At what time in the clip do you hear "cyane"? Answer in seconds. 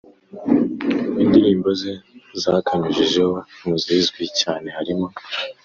4.41-4.67